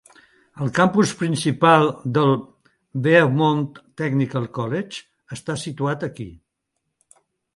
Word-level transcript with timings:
El 0.65 0.69
campus 0.77 1.11
principal 1.17 1.85
del 2.15 2.31
Vermont 3.07 3.61
Technical 4.03 4.49
College 4.59 5.03
està 5.39 5.59
situat 5.65 6.09
aquí. 6.11 6.29